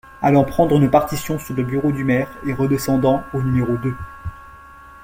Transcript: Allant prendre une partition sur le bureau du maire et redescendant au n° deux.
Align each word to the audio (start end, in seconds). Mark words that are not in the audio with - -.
Allant 0.23 0.43
prendre 0.45 0.75
une 0.81 0.89
partition 0.89 1.37
sur 1.37 1.53
le 1.53 1.61
bureau 1.61 1.91
du 1.91 2.03
maire 2.03 2.31
et 2.47 2.55
redescendant 2.55 3.21
au 3.35 3.39
n° 3.39 3.81
deux. 3.83 3.95